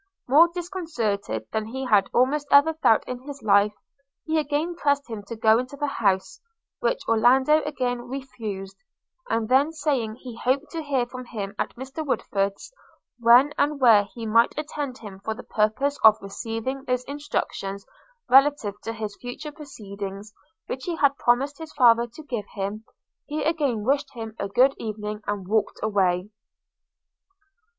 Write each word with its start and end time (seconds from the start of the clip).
More 0.27 0.49
disconcerted 0.51 1.45
than 1.51 1.65
he 1.67 1.85
had 1.85 2.09
almost 2.11 2.47
ever 2.49 2.73
felt 2.73 3.03
in 3.07 3.21
his 3.27 3.43
life, 3.43 3.75
he 4.25 4.39
again 4.39 4.73
pressed 4.73 5.07
him 5.07 5.21
to 5.27 5.35
go 5.35 5.59
into 5.59 5.77
the 5.77 5.85
house, 5.85 6.41
which 6.79 7.05
Orlando 7.07 7.61
again 7.65 8.07
refused; 8.09 8.77
and 9.29 9.47
then 9.47 9.71
saying 9.71 10.15
he 10.15 10.35
hoped 10.39 10.71
to 10.71 10.81
hear 10.81 11.05
from 11.05 11.25
him 11.25 11.53
at 11.59 11.75
Mr 11.75 12.03
Woodford's, 12.03 12.73
when 13.19 13.53
and 13.59 13.79
where 13.79 14.05
he 14.05 14.25
might 14.25 14.57
attend 14.57 14.97
him 14.97 15.19
for 15.23 15.35
the 15.35 15.43
purpose 15.43 15.99
of 16.03 16.17
receiving 16.19 16.83
those 16.85 17.03
instructions 17.03 17.85
relative 18.27 18.81
to 18.81 18.93
his 18.93 19.15
future 19.21 19.51
proceedings 19.51 20.33
which 20.65 20.85
he 20.85 20.95
had 20.95 21.15
promised 21.17 21.59
his 21.59 21.73
father 21.73 22.07
to 22.07 22.23
give 22.23 22.45
him, 22.55 22.85
he 23.27 23.43
again 23.43 23.83
wished 23.83 24.15
him 24.15 24.35
a 24.39 24.47
good 24.49 24.73
evening, 24.79 25.21
and 25.27 25.47
walked 25.47 25.79
away. 25.83 26.31